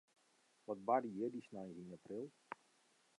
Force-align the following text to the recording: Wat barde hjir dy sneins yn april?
Wat 0.67 0.79
barde 0.87 1.09
hjir 1.13 1.31
dy 1.33 1.41
sneins 1.45 1.77
yn 1.81 1.95
april? 1.97 2.27